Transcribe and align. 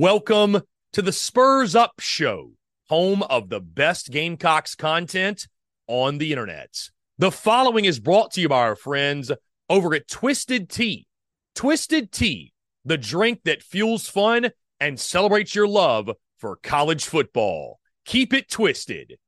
Welcome 0.00 0.62
to 0.92 1.02
the 1.02 1.10
Spurs 1.10 1.74
Up 1.74 1.94
Show, 1.98 2.52
home 2.88 3.24
of 3.24 3.48
the 3.48 3.58
best 3.58 4.12
Gamecocks 4.12 4.76
content 4.76 5.48
on 5.88 6.18
the 6.18 6.30
internet. 6.30 6.90
The 7.18 7.32
following 7.32 7.84
is 7.84 7.98
brought 7.98 8.30
to 8.34 8.40
you 8.40 8.48
by 8.48 8.60
our 8.60 8.76
friends 8.76 9.32
over 9.68 9.92
at 9.96 10.06
Twisted 10.06 10.70
Tea. 10.70 11.08
Twisted 11.56 12.12
Tea, 12.12 12.52
the 12.84 12.96
drink 12.96 13.40
that 13.44 13.60
fuels 13.60 14.08
fun 14.08 14.52
and 14.78 15.00
celebrates 15.00 15.56
your 15.56 15.66
love 15.66 16.12
for 16.36 16.54
college 16.54 17.04
football. 17.04 17.80
Keep 18.04 18.32
it 18.32 18.48
twisted. 18.48 19.18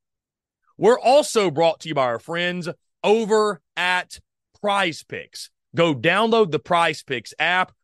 We're 0.79 1.00
also 1.00 1.50
brought 1.50 1.80
to 1.80 1.89
you 1.89 1.96
by 1.96 2.05
our 2.05 2.21
friends 2.21 2.68
over 3.02 3.61
at 3.77 4.21
Prize 4.61 5.02
Picks. 5.02 5.50
Go 5.75 5.96
download 5.96 6.52
the 6.52 6.61
Prize 6.61 7.02
Picks 7.02 7.34
app 7.41 7.73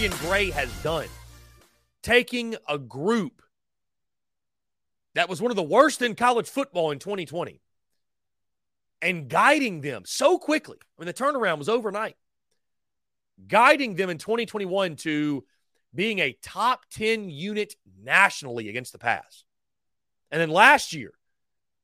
Torrian 0.00 0.18
Gray 0.20 0.50
has 0.50 0.72
done, 0.82 1.08
taking 2.02 2.56
a 2.66 2.78
group 2.78 3.42
that 5.14 5.28
was 5.28 5.42
one 5.42 5.50
of 5.50 5.56
the 5.56 5.62
worst 5.62 6.00
in 6.00 6.14
college 6.14 6.48
football 6.48 6.90
in 6.90 6.98
2020 6.98 7.60
and 9.02 9.28
guiding 9.28 9.82
them 9.82 10.04
so 10.06 10.38
quickly. 10.38 10.78
I 10.80 11.02
mean, 11.02 11.06
the 11.06 11.12
turnaround 11.12 11.58
was 11.58 11.68
overnight, 11.68 12.16
guiding 13.46 13.94
them 13.94 14.08
in 14.08 14.16
2021 14.16 14.96
to 14.96 15.44
being 15.94 16.20
a 16.20 16.36
top 16.42 16.86
10 16.92 17.28
unit 17.28 17.74
nationally 18.02 18.70
against 18.70 18.92
the 18.92 18.98
pass. 18.98 19.44
And 20.30 20.40
then 20.40 20.48
last 20.48 20.94
year, 20.94 21.12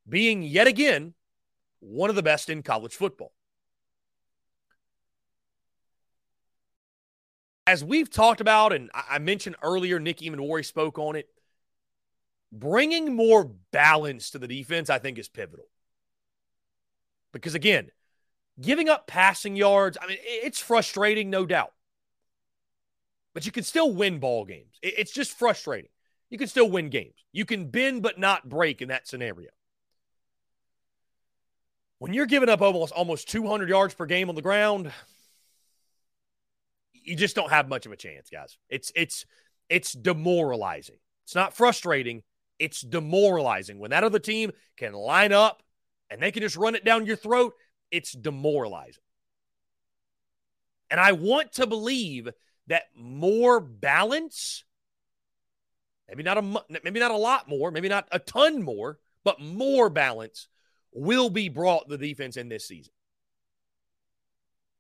being 0.09 0.43
yet 0.43 0.67
again 0.67 1.13
one 1.81 2.09
of 2.09 2.17
the 2.17 2.23
best 2.23 2.49
in 2.49 2.63
college 2.63 2.95
football. 2.95 3.33
As 7.67 7.83
we've 7.83 8.11
talked 8.11 8.41
about, 8.41 8.73
and 8.73 8.91
I 8.95 9.19
mentioned 9.19 9.57
earlier, 9.63 9.99
Nick 9.99 10.19
Emmanwori 10.19 10.65
spoke 10.65 10.99
on 10.99 11.17
it. 11.17 11.29
Bringing 12.53 13.15
more 13.17 13.51
balance 13.73 14.31
to 14.31 14.39
the 14.39 14.47
defense, 14.47 14.89
I 14.89 14.99
think, 14.99 15.19
is 15.19 15.29
pivotal. 15.29 15.67
Because 17.33 17.55
again, 17.55 17.91
giving 18.61 18.89
up 18.89 19.07
passing 19.07 19.57
yards, 19.57 19.99
I 20.01 20.07
mean, 20.07 20.19
it's 20.23 20.61
frustrating, 20.61 21.29
no 21.29 21.45
doubt. 21.45 21.73
But 23.35 23.45
you 23.45 23.53
can 23.53 23.65
still 23.65 23.93
win 23.93 24.21
ball 24.21 24.45
games. 24.45 24.79
It's 24.81 25.13
just 25.13 25.37
frustrating. 25.37 25.91
You 26.31 26.39
can 26.39 26.49
still 26.49 26.71
win 26.71 26.89
games. 26.89 27.15
You 27.33 27.45
can 27.45 27.69
bend 27.69 28.03
but 28.03 28.19
not 28.19 28.49
break 28.49 28.81
in 28.81 28.89
that 28.89 29.07
scenario. 29.07 29.51
When 31.99 32.13
you're 32.13 32.27
giving 32.27 32.49
up 32.49 32.63
almost 32.63 32.93
almost 32.93 33.29
200 33.29 33.69
yards 33.69 33.95
per 33.95 34.07
game 34.07 34.29
on 34.29 34.35
the 34.35 34.43
ground, 34.43 34.93
you 37.07 37.17
just 37.17 37.37
don't 37.37 37.51
have 37.51 37.69
much 37.69 37.87
of 37.87 37.93
a 37.93 37.97
chance, 37.97 38.29
guys. 38.31 38.59
It's 38.69 38.93
it's 38.95 39.25
it's 39.69 39.93
demoralizing. 39.93 40.97
It's 41.25 41.35
not 41.35 41.55
frustrating. 41.55 42.23
It's 42.59 42.81
demoralizing. 42.81 43.79
When 43.79 43.91
that 43.91 44.05
other 44.05 44.19
team 44.19 44.53
can 44.77 44.93
line 44.93 45.33
up 45.33 45.63
and 46.11 46.23
they 46.23 46.31
can 46.31 46.43
just 46.43 46.57
run 46.57 46.75
it 46.75 46.85
down 46.85 47.07
your 47.07 47.17
throat, 47.17 47.55
it's 47.91 48.13
demoralizing. 48.13 49.03
And 50.91 51.01
I 51.01 51.13
want 51.13 51.53
to 51.55 51.67
believe 51.67 52.29
that 52.69 52.85
more 52.95 53.61
balance, 53.61 54.65
maybe 56.09 56.23
not 56.23 56.39
a 56.39 56.65
maybe 56.83 57.01
not 57.01 57.11
a 57.11 57.17
lot 57.17 57.49
more, 57.49 57.71
maybe 57.71 57.89
not 57.89 58.09
a 58.11 58.19
ton 58.19 58.63
more, 58.63 58.99
but 59.25 59.41
more 59.41 59.91
balance 59.91 60.49
will 60.93 61.31
be 61.31 61.49
brought 61.49 61.89
to 61.89 61.97
the 61.97 62.09
defense 62.09 62.37
in 62.37 62.49
this 62.49 62.67
season. 62.67 62.93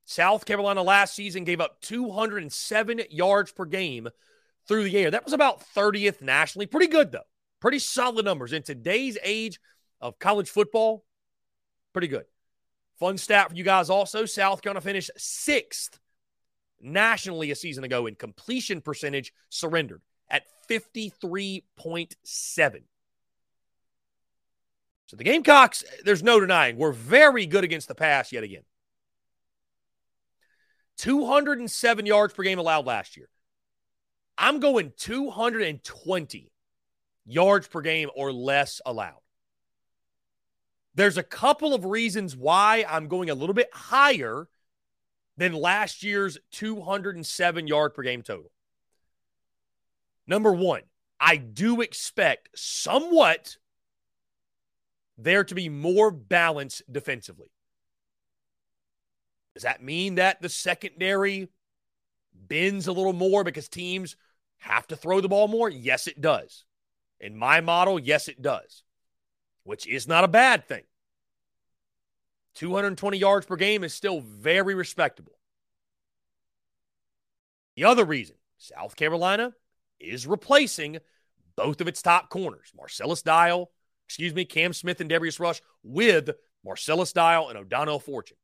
South 0.06 0.46
Carolina 0.46 0.82
last 0.82 1.14
season 1.14 1.44
gave 1.44 1.60
up 1.60 1.80
207 1.82 3.02
yards 3.10 3.52
per 3.52 3.64
game 3.64 4.08
through 4.66 4.84
the 4.84 4.96
air. 4.96 5.10
That 5.10 5.24
was 5.24 5.32
about 5.32 5.64
30th 5.74 6.22
nationally. 6.22 6.66
Pretty 6.66 6.86
good, 6.86 7.10
though. 7.10 7.26
Pretty 7.60 7.80
solid 7.80 8.24
numbers. 8.24 8.52
In 8.52 8.62
today's 8.62 9.18
age 9.22 9.58
of 10.00 10.18
college 10.20 10.48
football, 10.48 11.04
pretty 11.92 12.06
good. 12.06 12.24
Fun 13.00 13.18
stat 13.18 13.50
for 13.50 13.56
you 13.56 13.64
guys 13.64 13.90
also 13.90 14.24
South 14.24 14.62
Carolina 14.62 14.80
finished 14.80 15.10
sixth 15.16 15.98
nationally 16.80 17.50
a 17.50 17.56
season 17.56 17.82
ago 17.82 18.06
in 18.06 18.14
completion 18.14 18.80
percentage 18.80 19.32
surrendered 19.48 20.02
at 20.30 20.44
53.7. 20.70 22.82
So 25.06 25.16
the 25.16 25.24
Gamecocks, 25.24 25.84
there's 26.04 26.22
no 26.22 26.38
denying, 26.38 26.76
were 26.76 26.92
very 26.92 27.46
good 27.46 27.64
against 27.64 27.88
the 27.88 27.94
pass 27.94 28.32
yet 28.32 28.44
again. 28.44 28.62
207 30.98 32.06
yards 32.06 32.34
per 32.34 32.42
game 32.42 32.58
allowed 32.58 32.86
last 32.86 33.16
year. 33.16 33.28
I'm 34.38 34.60
going 34.60 34.92
220 34.96 36.52
yards 37.24 37.68
per 37.68 37.80
game 37.80 38.10
or 38.14 38.32
less 38.32 38.80
allowed. 38.84 39.20
There's 40.94 41.18
a 41.18 41.22
couple 41.22 41.74
of 41.74 41.84
reasons 41.84 42.36
why 42.36 42.84
I'm 42.88 43.08
going 43.08 43.28
a 43.30 43.34
little 43.34 43.54
bit 43.54 43.68
higher 43.72 44.48
than 45.36 45.52
last 45.52 46.02
year's 46.02 46.38
207 46.52 47.66
yard 47.66 47.94
per 47.94 48.02
game 48.02 48.22
total. 48.22 48.50
Number 50.26 50.52
one, 50.52 50.82
I 51.20 51.36
do 51.36 51.82
expect 51.82 52.48
somewhat 52.54 53.56
there 55.18 55.44
to 55.44 55.54
be 55.54 55.68
more 55.68 56.10
balance 56.10 56.82
defensively. 56.90 57.50
Does 59.56 59.62
that 59.62 59.82
mean 59.82 60.16
that 60.16 60.42
the 60.42 60.50
secondary 60.50 61.48
bends 62.34 62.88
a 62.88 62.92
little 62.92 63.14
more 63.14 63.42
because 63.42 63.70
teams 63.70 64.14
have 64.58 64.86
to 64.88 64.96
throw 64.96 65.22
the 65.22 65.30
ball 65.30 65.48
more? 65.48 65.70
Yes, 65.70 66.06
it 66.06 66.20
does. 66.20 66.66
In 67.20 67.34
my 67.34 67.62
model, 67.62 67.98
yes, 67.98 68.28
it 68.28 68.42
does, 68.42 68.82
which 69.64 69.86
is 69.86 70.06
not 70.06 70.24
a 70.24 70.28
bad 70.28 70.68
thing. 70.68 70.82
220 72.56 73.16
yards 73.16 73.46
per 73.46 73.56
game 73.56 73.82
is 73.82 73.94
still 73.94 74.20
very 74.20 74.74
respectable. 74.74 75.38
The 77.76 77.84
other 77.84 78.04
reason 78.04 78.36
South 78.58 78.94
Carolina 78.94 79.54
is 79.98 80.26
replacing 80.26 80.98
both 81.56 81.80
of 81.80 81.88
its 81.88 82.02
top 82.02 82.28
corners, 82.28 82.72
Marcellus 82.76 83.22
Dial, 83.22 83.70
excuse 84.06 84.34
me, 84.34 84.44
Cam 84.44 84.74
Smith 84.74 85.00
and 85.00 85.08
Darius 85.08 85.40
Rush, 85.40 85.62
with 85.82 86.28
Marcellus 86.62 87.14
Dial 87.14 87.48
and 87.48 87.56
O'Donnell 87.56 88.00
Fortune. 88.00 88.36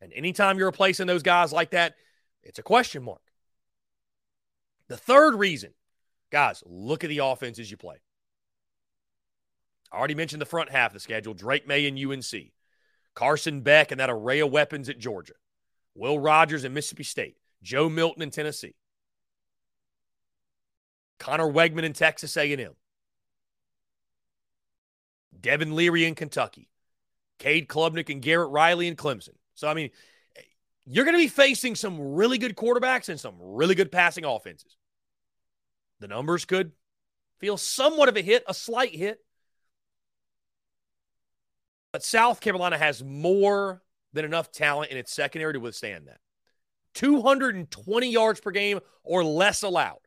And 0.00 0.12
anytime 0.12 0.58
you're 0.58 0.68
replacing 0.68 1.06
those 1.06 1.22
guys 1.22 1.52
like 1.52 1.70
that, 1.70 1.94
it's 2.42 2.58
a 2.58 2.62
question 2.62 3.02
mark. 3.02 3.20
The 4.88 4.96
third 4.96 5.34
reason, 5.34 5.72
guys, 6.30 6.62
look 6.66 7.04
at 7.04 7.08
the 7.08 7.18
offenses 7.18 7.70
you 7.70 7.76
play. 7.76 7.96
I 9.92 9.98
already 9.98 10.14
mentioned 10.14 10.40
the 10.40 10.46
front 10.46 10.70
half 10.70 10.90
of 10.90 10.94
the 10.94 11.00
schedule 11.00 11.34
Drake 11.34 11.66
Maye 11.66 11.86
and 11.86 11.98
UNC, 11.98 12.52
Carson 13.14 13.60
Beck 13.60 13.90
and 13.90 14.00
that 14.00 14.10
array 14.10 14.40
of 14.40 14.50
weapons 14.50 14.88
at 14.88 14.98
Georgia, 14.98 15.34
Will 15.94 16.18
Rogers 16.18 16.64
in 16.64 16.72
Mississippi 16.72 17.02
State, 17.02 17.36
Joe 17.62 17.88
Milton 17.88 18.22
in 18.22 18.30
Tennessee, 18.30 18.76
Conner 21.18 21.50
Weigman 21.50 21.82
in 21.82 21.92
Texas 21.92 22.36
A&M, 22.36 22.74
Devin 25.38 25.74
Leary 25.74 26.04
in 26.04 26.14
Kentucky, 26.14 26.68
Cade 27.38 27.68
Klubnik 27.68 28.10
and 28.10 28.22
Garrett 28.22 28.50
Riley 28.50 28.86
in 28.86 28.96
Clemson. 28.96 29.34
So, 29.60 29.68
I 29.68 29.74
mean, 29.74 29.90
you're 30.86 31.04
going 31.04 31.14
to 31.14 31.22
be 31.22 31.28
facing 31.28 31.74
some 31.74 32.14
really 32.14 32.38
good 32.38 32.56
quarterbacks 32.56 33.10
and 33.10 33.20
some 33.20 33.34
really 33.38 33.74
good 33.74 33.92
passing 33.92 34.24
offenses. 34.24 34.74
The 36.00 36.08
numbers 36.08 36.46
could 36.46 36.72
feel 37.40 37.58
somewhat 37.58 38.08
of 38.08 38.16
a 38.16 38.22
hit, 38.22 38.42
a 38.48 38.54
slight 38.54 38.94
hit. 38.94 39.18
But 41.92 42.02
South 42.02 42.40
Carolina 42.40 42.78
has 42.78 43.04
more 43.04 43.82
than 44.14 44.24
enough 44.24 44.50
talent 44.50 44.90
in 44.90 44.96
its 44.96 45.12
secondary 45.12 45.52
to 45.52 45.60
withstand 45.60 46.06
that. 46.06 46.20
220 46.94 48.10
yards 48.10 48.40
per 48.40 48.52
game 48.52 48.80
or 49.04 49.22
less 49.22 49.62
allowed. 49.62 50.00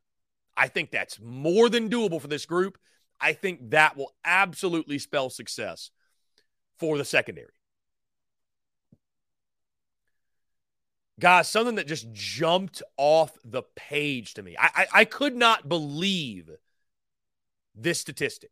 I 0.58 0.68
think 0.68 0.90
that's 0.90 1.20
more 1.22 1.70
than 1.70 1.92
doable 1.92 2.20
for 2.20 2.28
this 2.28 2.48
group. 2.48 2.80
I 3.22 3.34
think 3.34 3.70
that 3.70 3.96
will 3.96 4.16
absolutely 4.26 4.98
spell 4.98 5.30
success 5.30 5.92
for 6.80 6.98
the 6.98 7.06
secondary. 7.06 7.54
Guys, 11.19 11.48
something 11.48 11.75
that 11.75 11.88
just 11.88 12.12
jumped 12.12 12.81
off 12.98 13.38
the 13.45 13.63
page 13.75 14.33
to 14.33 14.44
me. 14.44 14.56
I, 14.60 14.69
I, 14.75 14.88
I 14.94 15.06
could 15.06 15.36
not 15.36 15.69
believe 15.69 16.50
this 17.75 18.00
statistic. 18.00 18.51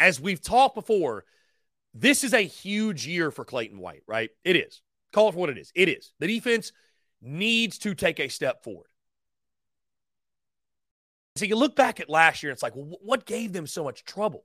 As 0.00 0.20
we've 0.20 0.42
talked 0.42 0.74
before, 0.74 1.24
this 1.94 2.24
is 2.24 2.34
a 2.34 2.40
huge 2.40 3.06
year 3.06 3.30
for 3.30 3.44
Clayton 3.44 3.78
White, 3.78 4.02
right? 4.06 4.30
It 4.44 4.56
is. 4.56 4.82
Call 5.12 5.28
it 5.28 5.32
for 5.32 5.38
what 5.38 5.50
it 5.50 5.58
is. 5.58 5.70
It 5.74 5.88
is. 5.88 6.12
The 6.18 6.26
defense 6.26 6.72
needs 7.20 7.78
to 7.78 7.94
take 7.94 8.18
a 8.18 8.28
step 8.28 8.64
forward. 8.64 8.88
So 11.36 11.44
you 11.44 11.56
look 11.56 11.76
back 11.76 12.00
at 12.00 12.10
last 12.10 12.42
year, 12.42 12.50
it's 12.50 12.62
like, 12.62 12.74
what 12.74 13.26
gave 13.26 13.52
them 13.52 13.66
so 13.66 13.84
much 13.84 14.04
trouble? 14.04 14.44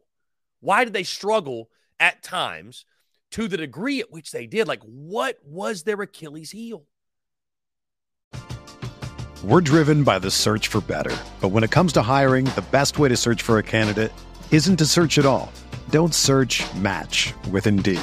Why 0.60 0.84
did 0.84 0.94
they 0.94 1.04
struggle 1.04 1.70
at 2.00 2.22
times 2.24 2.86
to 3.32 3.48
the 3.48 3.58
degree 3.58 4.00
at 4.00 4.12
which 4.12 4.32
they 4.32 4.48
did? 4.48 4.68
Like, 4.68 4.84
what 4.84 5.38
was 5.44 5.84
their 5.84 6.02
Achilles 6.02 6.52
heel? 6.52 6.88
We're 9.44 9.62
driven 9.62 10.04
by 10.04 10.18
the 10.20 10.32
search 10.32 10.68
for 10.68 10.82
better. 10.82 11.16
But 11.42 11.50
when 11.50 11.64
it 11.64 11.72
comes 11.72 11.94
to 11.94 12.02
hiring, 12.02 12.46
the 12.46 12.66
best 12.72 12.98
way 12.98 13.10
to 13.10 13.16
search 13.16 13.44
for 13.44 13.60
a 13.60 13.64
candidate 13.64 14.12
isn't 14.52 14.78
to 14.78 14.86
search 14.86 15.20
at 15.20 15.26
all. 15.26 15.52
Don't 15.92 16.14
search 16.16 16.64
match 16.76 17.34
with 17.52 17.68
Indeed. 17.68 18.02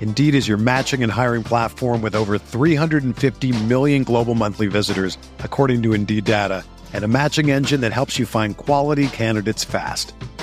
Indeed 0.00 0.34
is 0.34 0.48
your 0.48 0.56
matching 0.56 1.02
and 1.02 1.12
hiring 1.12 1.44
platform 1.44 2.00
with 2.00 2.14
over 2.14 2.38
350 2.38 3.64
million 3.64 4.04
global 4.04 4.34
monthly 4.34 4.68
visitors, 4.68 5.18
according 5.40 5.82
to 5.82 5.92
Indeed 5.92 6.24
data, 6.24 6.64
and 6.94 7.04
a 7.04 7.08
matching 7.08 7.50
engine 7.50 7.82
that 7.82 7.92
helps 7.92 8.18
you 8.18 8.24
find 8.24 8.56
quality 8.56 9.08
candidates 9.08 9.62
fast. 9.62 10.14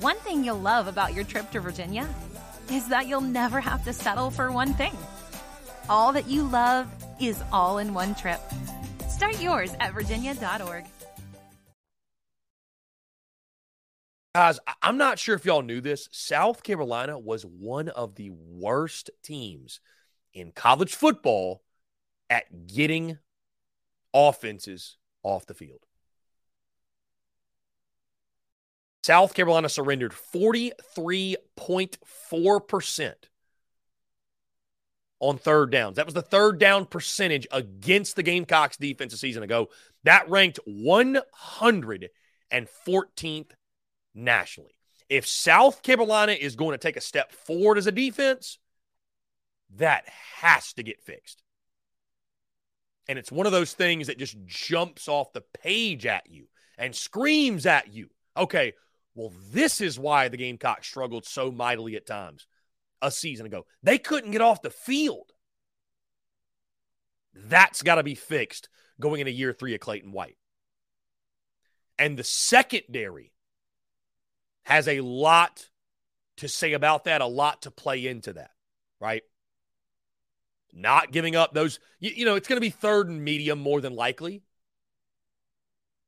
One 0.00 0.16
thing 0.16 0.44
you'll 0.44 0.60
love 0.60 0.88
about 0.88 1.14
your 1.14 1.24
trip 1.24 1.50
to 1.52 1.60
Virginia 1.60 2.06
is 2.70 2.88
that 2.88 3.08
you'll 3.08 3.22
never 3.22 3.60
have 3.60 3.82
to 3.84 3.94
settle 3.94 4.30
for 4.30 4.52
one 4.52 4.74
thing. 4.74 4.94
All 5.88 6.12
that 6.12 6.26
you 6.26 6.42
love 6.42 6.86
is 7.18 7.42
all 7.50 7.78
in 7.78 7.94
one 7.94 8.14
trip. 8.14 8.40
Start 9.08 9.40
yours 9.40 9.74
at 9.80 9.94
virginia.org. 9.94 10.84
Guys, 14.34 14.60
I'm 14.82 14.98
not 14.98 15.18
sure 15.18 15.34
if 15.34 15.46
y'all 15.46 15.62
knew 15.62 15.80
this. 15.80 16.10
South 16.12 16.62
Carolina 16.62 17.18
was 17.18 17.46
one 17.46 17.88
of 17.88 18.16
the 18.16 18.28
worst 18.28 19.08
teams 19.22 19.80
in 20.34 20.52
college 20.52 20.94
football 20.94 21.62
at 22.28 22.66
getting 22.66 23.16
offenses 24.12 24.98
off 25.22 25.46
the 25.46 25.54
field. 25.54 25.86
South 29.06 29.34
Carolina 29.34 29.68
surrendered 29.68 30.12
43.4% 30.34 33.14
on 35.20 35.38
third 35.38 35.70
downs. 35.70 35.94
That 35.94 36.06
was 36.06 36.14
the 36.14 36.22
third 36.22 36.58
down 36.58 36.86
percentage 36.86 37.46
against 37.52 38.16
the 38.16 38.24
Gamecocks 38.24 38.76
defense 38.76 39.14
a 39.14 39.16
season 39.16 39.44
ago. 39.44 39.68
That 40.02 40.28
ranked 40.28 40.58
114th 40.68 43.50
nationally. 44.12 44.74
If 45.08 45.24
South 45.24 45.84
Carolina 45.84 46.32
is 46.32 46.56
going 46.56 46.72
to 46.72 46.78
take 46.78 46.96
a 46.96 47.00
step 47.00 47.30
forward 47.30 47.78
as 47.78 47.86
a 47.86 47.92
defense, 47.92 48.58
that 49.76 50.02
has 50.40 50.72
to 50.72 50.82
get 50.82 51.00
fixed. 51.00 51.44
And 53.08 53.20
it's 53.20 53.30
one 53.30 53.46
of 53.46 53.52
those 53.52 53.72
things 53.72 54.08
that 54.08 54.18
just 54.18 54.36
jumps 54.46 55.06
off 55.06 55.32
the 55.32 55.44
page 55.62 56.06
at 56.06 56.28
you 56.28 56.48
and 56.76 56.92
screams 56.92 57.66
at 57.66 57.94
you. 57.94 58.08
Okay, 58.36 58.72
well, 59.16 59.32
this 59.50 59.80
is 59.80 59.98
why 59.98 60.28
the 60.28 60.36
Gamecocks 60.36 60.86
struggled 60.86 61.24
so 61.24 61.50
mightily 61.50 61.96
at 61.96 62.06
times 62.06 62.46
a 63.00 63.10
season 63.10 63.46
ago. 63.46 63.64
They 63.82 63.96
couldn't 63.96 64.30
get 64.30 64.42
off 64.42 64.60
the 64.60 64.70
field. 64.70 65.32
That's 67.34 67.82
got 67.82 67.96
to 67.96 68.02
be 68.02 68.14
fixed 68.14 68.68
going 69.00 69.20
into 69.20 69.32
year 69.32 69.54
three 69.54 69.74
of 69.74 69.80
Clayton 69.80 70.12
White. 70.12 70.36
And 71.98 72.18
the 72.18 72.24
secondary 72.24 73.32
has 74.64 74.86
a 74.86 75.00
lot 75.00 75.70
to 76.38 76.48
say 76.48 76.74
about 76.74 77.04
that, 77.04 77.22
a 77.22 77.26
lot 77.26 77.62
to 77.62 77.70
play 77.70 78.06
into 78.06 78.34
that, 78.34 78.50
right? 79.00 79.22
Not 80.74 81.10
giving 81.10 81.36
up 81.36 81.54
those, 81.54 81.78
you, 82.00 82.10
you 82.14 82.24
know, 82.26 82.34
it's 82.34 82.48
going 82.48 82.58
to 82.58 82.60
be 82.60 82.68
third 82.68 83.08
and 83.08 83.24
medium 83.24 83.58
more 83.58 83.80
than 83.80 83.94
likely. 83.94 84.42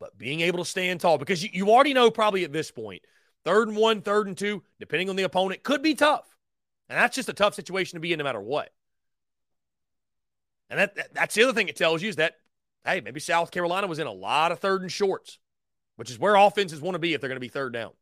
But 0.00 0.16
being 0.16 0.40
able 0.40 0.60
to 0.60 0.64
stand 0.64 1.00
tall, 1.00 1.18
because 1.18 1.42
you, 1.42 1.50
you 1.52 1.70
already 1.70 1.92
know 1.92 2.10
probably 2.10 2.44
at 2.44 2.52
this 2.52 2.70
point, 2.70 3.02
third 3.44 3.68
and 3.68 3.76
one, 3.76 4.00
third 4.00 4.26
and 4.28 4.36
two, 4.36 4.62
depending 4.78 5.10
on 5.10 5.16
the 5.16 5.24
opponent, 5.24 5.62
could 5.62 5.82
be 5.82 5.94
tough. 5.94 6.36
And 6.88 6.98
that's 6.98 7.16
just 7.16 7.28
a 7.28 7.34
tough 7.34 7.54
situation 7.54 7.96
to 7.96 8.00
be 8.00 8.12
in 8.12 8.18
no 8.18 8.24
matter 8.24 8.40
what. 8.40 8.72
And 10.70 10.78
that, 10.78 10.94
that, 10.96 11.14
that's 11.14 11.34
the 11.34 11.42
other 11.42 11.52
thing 11.52 11.68
it 11.68 11.76
tells 11.76 12.02
you 12.02 12.08
is 12.08 12.16
that, 12.16 12.34
hey, 12.84 13.00
maybe 13.00 13.20
South 13.20 13.50
Carolina 13.50 13.86
was 13.86 13.98
in 13.98 14.06
a 14.06 14.12
lot 14.12 14.52
of 14.52 14.60
third 14.60 14.82
and 14.82 14.92
shorts, 14.92 15.38
which 15.96 16.10
is 16.10 16.18
where 16.18 16.36
offenses 16.36 16.80
want 16.80 16.94
to 16.94 16.98
be 16.98 17.14
if 17.14 17.20
they're 17.20 17.28
going 17.28 17.36
to 17.36 17.40
be 17.40 17.48
third 17.48 17.72
down. 17.72 17.92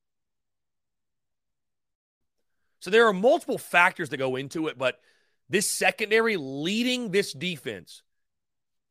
So 2.81 2.91
there 2.91 3.07
are 3.07 3.13
multiple 3.13 3.59
factors 3.59 4.11
that 4.11 4.19
go 4.19 4.37
into 4.37 4.69
it, 4.69 4.77
but 4.77 5.01
this 5.49 5.71
secondary 5.71 6.37
leading 6.37 7.11
this 7.11 7.33
defense 7.33 8.03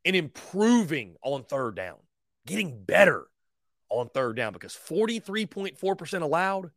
and 0.04 0.16
improving 0.16 1.16
on 1.22 1.44
third 1.44 1.76
down, 1.76 1.98
getting 2.46 2.84
better 2.84 3.28
on 3.90 4.10
third 4.10 4.36
down 4.36 4.54
because 4.54 4.74
43.4% 4.74 6.22
allowed, 6.22 6.72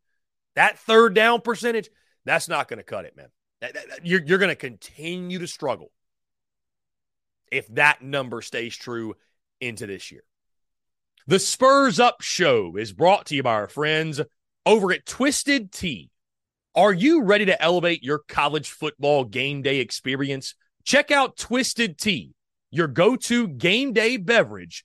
that 0.54 0.78
third 0.78 1.14
down 1.14 1.40
percentage, 1.40 1.88
that's 2.24 2.48
not 2.48 2.68
going 2.68 2.78
to 2.78 2.84
cut 2.84 3.04
it, 3.04 3.16
man. 3.16 3.28
That, 3.60 3.74
that, 3.74 3.88
that, 3.88 4.06
you're 4.06 4.22
you're 4.24 4.38
going 4.38 4.50
to 4.50 4.56
continue 4.56 5.40
to 5.40 5.46
struggle 5.46 5.90
if 7.50 7.66
that 7.74 8.02
number 8.02 8.40
stays 8.40 8.76
true 8.76 9.16
into 9.60 9.86
this 9.86 10.12
year. 10.12 10.22
The 11.26 11.38
Spurs 11.38 11.98
Up 11.98 12.22
Show 12.22 12.76
is 12.76 12.92
brought 12.92 13.26
to 13.26 13.34
you 13.34 13.42
by 13.42 13.54
our 13.54 13.68
friends 13.68 14.20
over 14.64 14.92
at 14.92 15.06
Twisted 15.06 15.72
Tea. 15.72 16.10
Are 16.74 16.92
you 16.92 17.22
ready 17.22 17.46
to 17.46 17.60
elevate 17.60 18.04
your 18.04 18.20
college 18.28 18.70
football 18.70 19.24
game 19.24 19.62
day 19.62 19.78
experience? 19.78 20.54
Check 20.84 21.10
out 21.10 21.36
Twisted 21.36 21.98
Tea, 21.98 22.34
your 22.70 22.86
go 22.86 23.16
to 23.16 23.48
game 23.48 23.92
day 23.92 24.16
beverage 24.16 24.84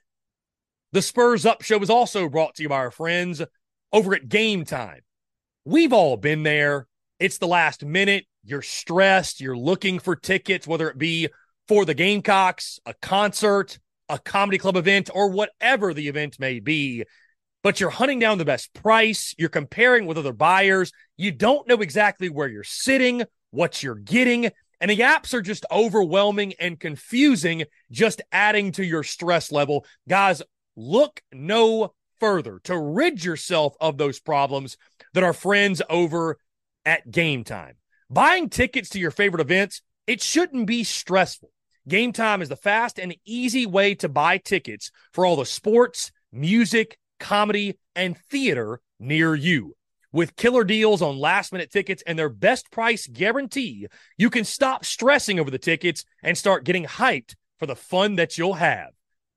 The 0.93 1.01
Spurs 1.01 1.45
Up 1.45 1.61
Show 1.61 1.79
is 1.79 1.89
also 1.89 2.27
brought 2.27 2.55
to 2.55 2.63
you 2.63 2.69
by 2.69 2.75
our 2.75 2.91
friends 2.91 3.41
over 3.93 4.13
at 4.13 4.27
Game 4.27 4.65
Time. 4.65 4.99
We've 5.63 5.93
all 5.93 6.17
been 6.17 6.43
there. 6.43 6.85
It's 7.17 7.37
the 7.37 7.47
last 7.47 7.85
minute. 7.85 8.25
You're 8.43 8.61
stressed. 8.61 9.39
You're 9.39 9.57
looking 9.57 9.99
for 9.99 10.17
tickets, 10.17 10.67
whether 10.67 10.89
it 10.89 10.97
be 10.97 11.29
for 11.69 11.85
the 11.85 11.93
Gamecocks, 11.93 12.81
a 12.85 12.93
concert, 12.95 13.79
a 14.09 14.19
comedy 14.19 14.57
club 14.57 14.75
event, 14.75 15.09
or 15.13 15.29
whatever 15.29 15.93
the 15.93 16.09
event 16.09 16.41
may 16.41 16.59
be. 16.59 17.05
But 17.63 17.79
you're 17.79 17.89
hunting 17.89 18.19
down 18.19 18.37
the 18.37 18.43
best 18.43 18.73
price. 18.73 19.33
You're 19.37 19.47
comparing 19.47 20.07
with 20.07 20.17
other 20.17 20.33
buyers. 20.33 20.91
You 21.15 21.31
don't 21.31 21.69
know 21.69 21.79
exactly 21.79 22.27
where 22.27 22.49
you're 22.49 22.65
sitting, 22.65 23.23
what 23.51 23.81
you're 23.81 23.95
getting. 23.95 24.49
And 24.81 24.91
the 24.91 24.99
apps 24.99 25.33
are 25.33 25.41
just 25.41 25.65
overwhelming 25.71 26.53
and 26.59 26.77
confusing, 26.77 27.63
just 27.91 28.21
adding 28.33 28.73
to 28.73 28.83
your 28.83 29.03
stress 29.03 29.53
level. 29.53 29.85
Guys, 30.09 30.41
look 30.81 31.21
no 31.31 31.93
further 32.19 32.59
to 32.63 32.77
rid 32.77 33.23
yourself 33.23 33.75
of 33.79 33.97
those 33.97 34.19
problems 34.19 34.77
that 35.13 35.23
are 35.23 35.33
friends 35.33 35.81
over 35.89 36.37
at 36.85 37.09
Game 37.09 37.43
Time. 37.43 37.75
Buying 38.09 38.49
tickets 38.49 38.89
to 38.89 38.99
your 38.99 39.11
favorite 39.11 39.41
events, 39.41 39.81
it 40.07 40.21
shouldn't 40.21 40.67
be 40.67 40.83
stressful. 40.83 41.49
Game 41.87 42.13
Time 42.13 42.41
is 42.41 42.49
the 42.49 42.55
fast 42.55 42.99
and 42.99 43.15
easy 43.25 43.65
way 43.65 43.95
to 43.95 44.09
buy 44.09 44.37
tickets 44.37 44.91
for 45.13 45.25
all 45.25 45.35
the 45.35 45.45
sports, 45.45 46.11
music, 46.31 46.97
comedy, 47.19 47.77
and 47.95 48.17
theater 48.17 48.81
near 48.99 49.33
you. 49.35 49.75
With 50.11 50.35
killer 50.35 50.63
deals 50.63 51.01
on 51.01 51.17
last 51.17 51.53
minute 51.53 51.71
tickets 51.71 52.03
and 52.05 52.19
their 52.19 52.29
best 52.29 52.69
price 52.69 53.07
guarantee, 53.07 53.87
you 54.17 54.29
can 54.29 54.43
stop 54.43 54.83
stressing 54.83 55.39
over 55.39 55.49
the 55.49 55.57
tickets 55.57 56.03
and 56.21 56.37
start 56.37 56.65
getting 56.65 56.85
hyped 56.85 57.35
for 57.59 57.65
the 57.65 57.75
fun 57.75 58.15
that 58.15 58.37
you'll 58.37 58.55
have. 58.55 58.89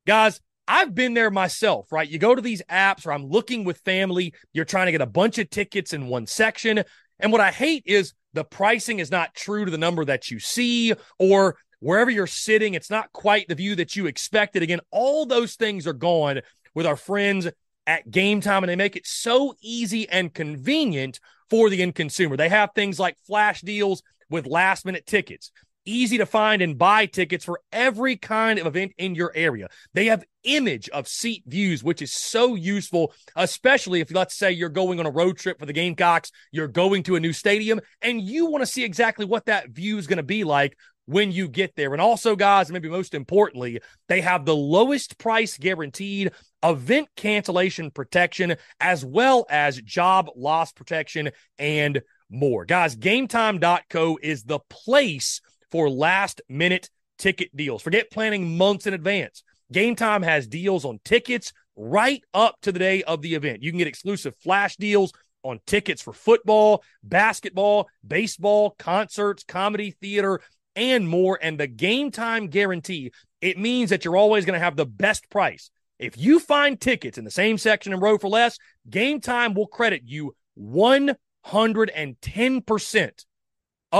Guys, 0.06 0.40
I've 0.66 0.94
been 0.94 1.14
there 1.14 1.30
myself, 1.30 1.92
right? 1.92 2.08
You 2.08 2.18
go 2.18 2.34
to 2.34 2.40
these 2.40 2.62
apps 2.70 3.06
or 3.06 3.12
I'm 3.12 3.26
looking 3.26 3.64
with 3.64 3.78
family, 3.78 4.34
you're 4.52 4.64
trying 4.64 4.86
to 4.86 4.92
get 4.92 5.00
a 5.00 5.06
bunch 5.06 5.38
of 5.38 5.50
tickets 5.50 5.92
in 5.92 6.06
one 6.06 6.26
section. 6.26 6.82
And 7.20 7.32
what 7.32 7.40
I 7.40 7.50
hate 7.50 7.84
is 7.86 8.14
the 8.32 8.44
pricing 8.44 8.98
is 8.98 9.10
not 9.10 9.34
true 9.34 9.64
to 9.64 9.70
the 9.70 9.78
number 9.78 10.04
that 10.04 10.30
you 10.30 10.38
see, 10.38 10.94
or 11.18 11.56
wherever 11.80 12.10
you're 12.10 12.26
sitting, 12.26 12.74
it's 12.74 12.90
not 12.90 13.12
quite 13.12 13.46
the 13.46 13.54
view 13.54 13.76
that 13.76 13.94
you 13.94 14.06
expected. 14.06 14.62
Again, 14.62 14.80
all 14.90 15.26
those 15.26 15.54
things 15.54 15.86
are 15.86 15.92
gone 15.92 16.40
with 16.74 16.86
our 16.86 16.96
friends 16.96 17.46
at 17.86 18.10
game 18.10 18.40
time 18.40 18.62
and 18.62 18.70
they 18.70 18.76
make 18.76 18.96
it 18.96 19.06
so 19.06 19.54
easy 19.60 20.08
and 20.08 20.32
convenient 20.32 21.20
for 21.50 21.68
the 21.68 21.82
end 21.82 21.94
consumer. 21.94 22.36
They 22.36 22.48
have 22.48 22.70
things 22.74 22.98
like 22.98 23.16
flash 23.26 23.60
deals 23.60 24.02
with 24.30 24.46
last 24.46 24.86
minute 24.86 25.06
tickets, 25.06 25.52
easy 25.84 26.18
to 26.18 26.26
find 26.26 26.62
and 26.62 26.78
buy 26.78 27.06
tickets 27.06 27.44
for 27.44 27.60
every 27.72 28.16
kind 28.16 28.58
of 28.58 28.66
event 28.66 28.92
in 28.98 29.14
your 29.14 29.32
area. 29.34 29.68
They 29.92 30.06
have 30.06 30.24
image 30.44 30.88
of 30.90 31.08
seat 31.08 31.44
views, 31.46 31.82
which 31.82 32.02
is 32.02 32.12
so 32.12 32.54
useful, 32.54 33.12
especially 33.36 34.00
if 34.00 34.12
let's 34.12 34.36
say 34.36 34.52
you're 34.52 34.68
going 34.68 35.00
on 35.00 35.06
a 35.06 35.10
road 35.10 35.38
trip 35.38 35.58
for 35.58 35.66
the 35.66 35.72
Gamecocks, 35.72 36.30
you're 36.52 36.68
going 36.68 37.02
to 37.04 37.16
a 37.16 37.20
new 37.20 37.32
stadium 37.32 37.80
and 38.02 38.20
you 38.20 38.46
want 38.46 38.62
to 38.62 38.66
see 38.66 38.84
exactly 38.84 39.24
what 39.24 39.46
that 39.46 39.70
view 39.70 39.98
is 39.98 40.06
going 40.06 40.18
to 40.18 40.22
be 40.22 40.44
like 40.44 40.76
when 41.06 41.32
you 41.32 41.48
get 41.48 41.74
there. 41.76 41.92
And 41.92 42.00
also, 42.00 42.36
guys, 42.36 42.70
maybe 42.70 42.88
most 42.88 43.14
importantly, 43.14 43.80
they 44.08 44.20
have 44.20 44.44
the 44.44 44.56
lowest 44.56 45.18
price 45.18 45.58
guaranteed, 45.58 46.32
event 46.62 47.08
cancellation 47.16 47.90
protection, 47.90 48.56
as 48.80 49.04
well 49.04 49.46
as 49.50 49.80
job 49.82 50.30
loss 50.36 50.72
protection 50.72 51.30
and 51.58 52.02
more. 52.30 52.64
Guys, 52.64 52.96
gametime.co 52.96 54.18
is 54.22 54.44
the 54.44 54.60
place 54.70 55.40
for 55.74 55.90
last 55.90 56.40
minute 56.48 56.88
ticket 57.18 57.54
deals. 57.56 57.82
Forget 57.82 58.12
planning 58.12 58.56
months 58.56 58.86
in 58.86 58.94
advance. 58.94 59.42
Game 59.72 59.96
Time 59.96 60.22
has 60.22 60.46
deals 60.46 60.84
on 60.84 61.00
tickets 61.04 61.52
right 61.74 62.22
up 62.32 62.54
to 62.62 62.70
the 62.70 62.78
day 62.78 63.02
of 63.02 63.22
the 63.22 63.34
event. 63.34 63.60
You 63.60 63.72
can 63.72 63.78
get 63.78 63.88
exclusive 63.88 64.36
flash 64.36 64.76
deals 64.76 65.12
on 65.42 65.58
tickets 65.66 66.00
for 66.00 66.12
football, 66.12 66.84
basketball, 67.02 67.88
baseball, 68.06 68.76
concerts, 68.78 69.42
comedy, 69.42 69.96
theater, 70.00 70.40
and 70.76 71.08
more. 71.08 71.40
And 71.42 71.58
the 71.58 71.66
game 71.66 72.12
time 72.12 72.46
guarantee, 72.46 73.10
it 73.40 73.58
means 73.58 73.90
that 73.90 74.04
you're 74.04 74.16
always 74.16 74.44
going 74.44 74.56
to 74.56 74.64
have 74.64 74.76
the 74.76 74.86
best 74.86 75.28
price. 75.28 75.70
If 75.98 76.16
you 76.16 76.38
find 76.38 76.80
tickets 76.80 77.18
in 77.18 77.24
the 77.24 77.32
same 77.32 77.58
section 77.58 77.92
and 77.92 78.00
row 78.00 78.16
for 78.16 78.28
less, 78.28 78.58
game 78.88 79.20
time 79.20 79.54
will 79.54 79.66
credit 79.66 80.02
you 80.04 80.36
110% 80.56 83.24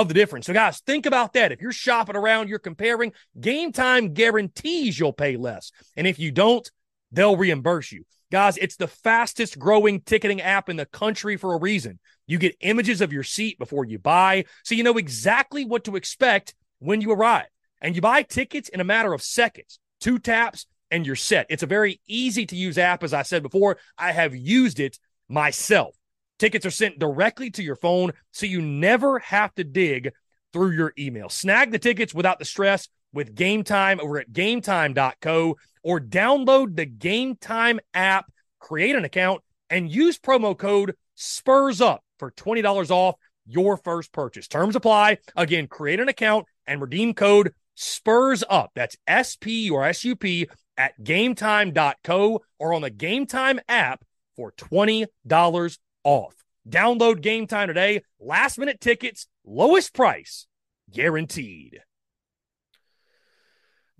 of 0.00 0.08
the 0.08 0.14
difference. 0.14 0.46
So, 0.46 0.52
guys, 0.52 0.80
think 0.80 1.06
about 1.06 1.34
that. 1.34 1.52
If 1.52 1.60
you're 1.60 1.72
shopping 1.72 2.16
around, 2.16 2.48
you're 2.48 2.58
comparing, 2.58 3.12
game 3.40 3.70
time 3.70 4.12
guarantees 4.12 4.98
you'll 4.98 5.12
pay 5.12 5.36
less. 5.36 5.70
And 5.96 6.06
if 6.06 6.18
you 6.18 6.32
don't, 6.32 6.68
they'll 7.12 7.36
reimburse 7.36 7.92
you. 7.92 8.04
Guys, 8.32 8.56
it's 8.56 8.74
the 8.76 8.88
fastest 8.88 9.56
growing 9.58 10.00
ticketing 10.00 10.40
app 10.40 10.68
in 10.68 10.76
the 10.76 10.86
country 10.86 11.36
for 11.36 11.54
a 11.54 11.60
reason. 11.60 12.00
You 12.26 12.38
get 12.38 12.56
images 12.60 13.00
of 13.00 13.12
your 13.12 13.22
seat 13.22 13.56
before 13.58 13.84
you 13.84 13.98
buy, 13.98 14.46
so 14.64 14.74
you 14.74 14.82
know 14.82 14.96
exactly 14.96 15.64
what 15.64 15.84
to 15.84 15.94
expect 15.94 16.54
when 16.80 17.00
you 17.00 17.12
arrive. 17.12 17.46
And 17.80 17.94
you 17.94 18.02
buy 18.02 18.22
tickets 18.22 18.68
in 18.68 18.80
a 18.80 18.84
matter 18.84 19.12
of 19.12 19.22
seconds, 19.22 19.78
two 20.00 20.18
taps, 20.18 20.66
and 20.90 21.06
you're 21.06 21.14
set. 21.14 21.46
It's 21.50 21.62
a 21.62 21.66
very 21.66 22.00
easy 22.08 22.46
to 22.46 22.56
use 22.56 22.78
app. 22.78 23.04
As 23.04 23.14
I 23.14 23.22
said 23.22 23.44
before, 23.44 23.78
I 23.96 24.10
have 24.10 24.34
used 24.34 24.80
it 24.80 24.98
myself. 25.28 25.94
Tickets 26.38 26.66
are 26.66 26.70
sent 26.70 26.98
directly 26.98 27.50
to 27.52 27.62
your 27.62 27.76
phone, 27.76 28.12
so 28.32 28.46
you 28.46 28.60
never 28.60 29.18
have 29.20 29.54
to 29.54 29.64
dig 29.64 30.12
through 30.52 30.72
your 30.72 30.92
email. 30.98 31.28
Snag 31.28 31.70
the 31.70 31.78
tickets 31.78 32.14
without 32.14 32.38
the 32.38 32.44
stress 32.44 32.88
with 33.12 33.34
Game 33.34 33.62
Time 33.62 34.00
over 34.00 34.18
at 34.18 34.32
gametime.co 34.32 35.56
or 35.82 36.00
download 36.00 36.76
the 36.76 36.86
Game 36.86 37.36
Time 37.36 37.80
app, 37.92 38.30
create 38.58 38.96
an 38.96 39.04
account, 39.04 39.42
and 39.70 39.90
use 39.90 40.18
promo 40.18 40.56
code 40.56 40.94
SPURS 41.14 41.80
UP 41.80 42.02
for 42.18 42.30
$20 42.32 42.90
off 42.90 43.16
your 43.46 43.76
first 43.76 44.12
purchase. 44.12 44.48
Terms 44.48 44.76
apply. 44.76 45.18
Again, 45.36 45.66
create 45.66 46.00
an 46.00 46.08
account 46.08 46.46
and 46.66 46.80
redeem 46.80 47.14
code 47.14 47.54
SPURS 47.74 48.42
UP. 48.48 48.70
That's 48.74 48.96
S 49.06 49.36
P 49.36 49.70
or 49.70 49.84
S 49.84 50.04
U 50.04 50.16
P 50.16 50.48
at 50.76 51.00
gametime.co 51.02 52.42
or 52.58 52.74
on 52.74 52.82
the 52.82 52.90
Game 52.90 53.26
Time 53.26 53.60
app 53.68 54.04
for 54.36 54.52
$20 54.52 55.78
off. 56.04 56.34
Download 56.68 57.20
Game 57.20 57.46
Time 57.46 57.68
today. 57.68 58.02
Last 58.20 58.58
minute 58.58 58.80
tickets, 58.80 59.26
lowest 59.44 59.92
price 59.94 60.46
guaranteed. 60.92 61.80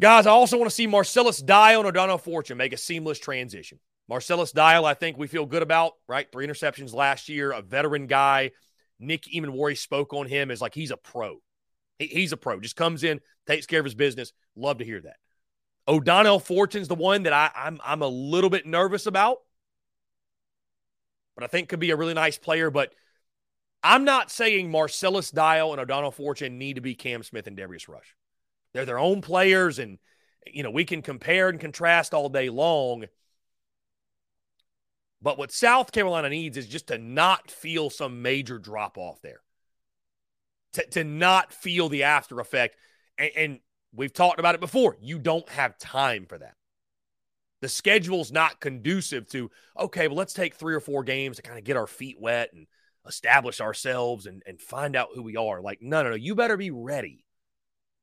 Guys, 0.01 0.27
I 0.27 0.31
also 0.31 0.57
want 0.59 0.69
to 0.69 0.75
see 0.75 0.87
Marcellus 0.87 1.39
Dial 1.39 1.81
and 1.81 1.89
O'Donnell 1.89 2.19
Fortune 2.19 2.57
make 2.57 2.73
a 2.73 2.77
seamless 2.77 3.19
transition. 3.19 3.79
Marcellus 4.09 4.53
Dial, 4.53 4.85
I 4.85 4.95
think 4.95 5.17
we 5.17 5.27
feel 5.27 5.47
good 5.47 5.63
about, 5.63 5.93
right? 6.09 6.27
Three 6.31 6.47
interceptions 6.47 6.93
last 6.93 7.29
year, 7.29 7.53
a 7.53 7.63
veteran 7.63 8.07
guy. 8.07 8.51
Nick 8.99 9.25
Emmanwori 9.25 9.79
spoke 9.79 10.13
on 10.13 10.27
him 10.27 10.51
as 10.51 10.61
like 10.61 10.75
he's 10.75 10.91
a 10.91 10.97
pro. 10.97 11.37
He, 11.99 12.07
he's 12.07 12.33
a 12.33 12.37
pro. 12.37 12.61
Just 12.61 12.77
comes 12.77 13.05
in, 13.05 13.21
takes 13.47 13.67
care 13.67 13.81
of 13.81 13.85
his 13.85 13.95
business. 13.95 14.33
Love 14.57 14.79
to 14.79 14.85
hear 14.85 15.01
that. 15.01 15.17
O'Donnell 15.87 16.41
Fortune's 16.41 16.89
the 16.89 16.95
one 16.95 17.25
that 17.25 17.33
I, 17.33 17.51
I'm 17.55 17.79
I'm 17.85 18.03
a 18.03 18.09
little 18.09 18.51
bit 18.51 18.67
nervous 18.67 19.07
about, 19.07 19.39
but 21.35 21.45
I 21.45 21.47
think 21.47 21.69
could 21.69 21.81
be 21.81 21.91
a 21.91 21.97
really 21.97 22.15
nice 22.15 22.39
player. 22.39 22.71
But 22.71 22.93
I'm 23.83 24.05
not 24.05 24.31
saying 24.31 24.71
Marcellus 24.71 25.31
Dial 25.31 25.73
and 25.73 25.81
O'Donnell 25.81 26.11
Fortune 26.11 26.59
need 26.59 26.75
to 26.75 26.81
be 26.81 26.95
Cam 26.95 27.23
Smith 27.23 27.47
and 27.47 27.57
Darius 27.57 27.89
Rush. 27.89 28.15
They're 28.73 28.85
their 28.85 28.99
own 28.99 29.21
players, 29.21 29.79
and 29.79 29.99
you 30.47 30.63
know 30.63 30.71
we 30.71 30.85
can 30.85 31.03
compare 31.03 31.49
and 31.49 31.61
contrast 31.61 32.15
all 32.15 32.29
day 32.29 32.49
long. 32.51 33.05
But 35.23 35.39
what 35.39 35.53
South 35.53 35.91
Carolina 35.91 36.29
needs 36.29 36.57
is 36.57 36.67
just 36.67 36.89
to 36.89 36.99
not 36.99 37.51
feel 37.51 37.89
some 37.89 38.21
major 38.21 38.59
drop 38.59 38.99
off 38.99 39.23
there, 39.23 39.41
to, 40.75 40.87
to 40.91 41.05
not 41.05 41.53
feel 41.53 41.89
the 41.89 42.03
after 42.03 42.41
effect. 42.41 42.77
And, 43.17 43.31
and 43.37 43.61
we've 43.95 44.13
talked 44.13 44.39
about 44.39 44.55
it 44.55 44.61
before. 44.61 44.97
You 45.01 45.19
don't 45.19 45.49
have 45.49 45.79
time 45.79 46.27
for 46.27 46.37
that. 46.37 46.57
The 47.65 47.69
schedule's 47.71 48.31
not 48.31 48.61
conducive 48.61 49.27
to, 49.31 49.51
okay, 49.79 50.07
well, 50.07 50.19
let's 50.19 50.35
take 50.35 50.55
three 50.55 50.75
or 50.75 50.81
four 50.81 51.03
games 51.03 51.37
to 51.37 51.43
kind 51.43 51.59
of 51.59 51.65
get 51.65 51.79
our 51.79 51.87
feet 51.87 52.21
wet 52.21 52.51
and 52.53 52.67
establish 53.09 53.61
ourselves 53.61 54.27
and, 54.27 54.43
and 54.47 54.61
find 54.61 54.95
out 54.95 55.09
who 55.15 55.23
we 55.23 55.37
are. 55.37 55.63
Like, 55.63 55.81
no, 55.81 56.03
no, 56.03 56.11
no. 56.11 56.17
You 56.17 56.35
better 56.35 56.59
be 56.59 56.71
ready 56.71 57.25